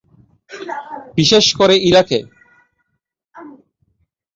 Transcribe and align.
বিশেষ 1.17 1.45
করে 1.59 1.75
ইরাকে। 1.89 2.19